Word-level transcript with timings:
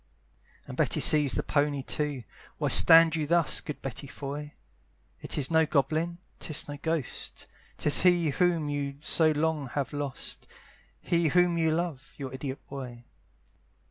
And 0.67 0.75
Betty 0.75 0.99
sees 0.99 1.33
the 1.33 1.43
pony 1.43 1.83
too: 1.83 2.23
Why 2.57 2.69
stand 2.69 3.15
you 3.15 3.27
thus 3.27 3.61
Good 3.61 3.83
Betty 3.83 4.07
Foy? 4.07 4.55
It 5.21 5.37
is 5.37 5.51
no 5.51 5.67
goblin, 5.67 6.17
'tis 6.39 6.67
no 6.67 6.77
ghost, 6.81 7.45
'Tis 7.77 8.01
he 8.01 8.31
whom 8.31 8.67
you 8.67 8.95
so 8.99 9.29
long 9.29 9.67
have 9.67 9.93
lost, 9.93 10.47
He 11.01 11.27
whom 11.27 11.55
you 11.55 11.69
love, 11.69 12.15
your 12.17 12.33
idiot 12.33 12.67
boy. 12.67 13.05